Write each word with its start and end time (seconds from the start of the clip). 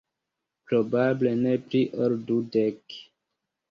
Probable 0.69 1.31
ne 1.43 1.53
pli 1.69 1.81
ol 2.09 2.13
dudek. 2.27 2.81